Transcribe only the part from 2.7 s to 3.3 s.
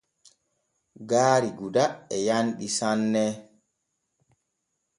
sanne.